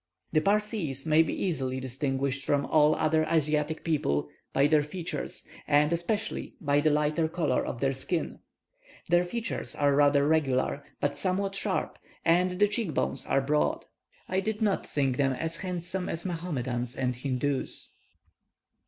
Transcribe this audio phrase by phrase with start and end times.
[0.31, 5.93] The Parsees may be easily distinguished from all other Asiatic people by their features, and
[5.93, 8.39] especially by the lighter colour of their skin.
[9.09, 13.85] Their features are rather regular, but somewhat sharp, and the cheekbones are broad.
[14.27, 17.91] I did not think them so handsome as the Mahomedans and Hindoos.